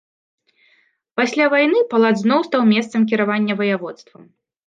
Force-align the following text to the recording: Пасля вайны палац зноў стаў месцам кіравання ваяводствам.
Пасля 1.19 1.45
вайны 1.55 1.79
палац 1.91 2.11
зноў 2.23 2.41
стаў 2.49 2.63
месцам 2.73 3.01
кіравання 3.11 3.53
ваяводствам. 3.63 4.21